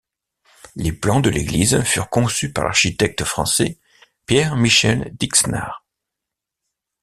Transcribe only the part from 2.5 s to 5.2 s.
par l'architecte français Pierre-Michel